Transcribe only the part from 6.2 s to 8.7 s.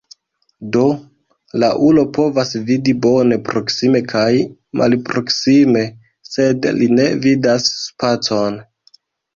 sed li ne vidas spacon.